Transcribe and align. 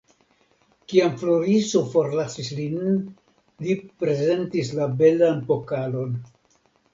Kiam 0.93 1.11
Floriso 1.23 1.81
forlasis 1.95 2.49
lin, 2.61 2.95
li 3.67 3.77
prezentis 4.05 4.73
la 4.81 4.89
belan 5.03 5.45
pokalon. 5.53 6.19